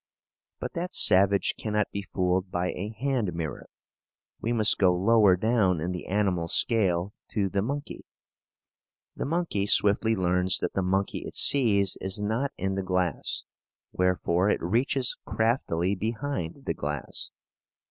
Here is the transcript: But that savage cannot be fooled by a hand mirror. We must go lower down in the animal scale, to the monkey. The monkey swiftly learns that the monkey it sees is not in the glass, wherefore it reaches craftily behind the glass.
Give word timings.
But 0.59 0.73
that 0.73 0.95
savage 0.95 1.53
cannot 1.59 1.91
be 1.91 2.01
fooled 2.01 2.49
by 2.49 2.71
a 2.71 2.89
hand 2.89 3.35
mirror. 3.35 3.67
We 4.41 4.51
must 4.51 4.79
go 4.79 4.95
lower 4.95 5.35
down 5.35 5.79
in 5.79 5.91
the 5.91 6.07
animal 6.07 6.47
scale, 6.47 7.13
to 7.33 7.49
the 7.49 7.61
monkey. 7.61 8.03
The 9.15 9.25
monkey 9.25 9.67
swiftly 9.67 10.15
learns 10.15 10.57
that 10.57 10.73
the 10.73 10.81
monkey 10.81 11.19
it 11.19 11.35
sees 11.35 11.99
is 12.01 12.19
not 12.19 12.51
in 12.57 12.73
the 12.73 12.81
glass, 12.81 13.43
wherefore 13.91 14.49
it 14.49 14.63
reaches 14.63 15.15
craftily 15.27 15.93
behind 15.93 16.65
the 16.65 16.73
glass. 16.73 17.29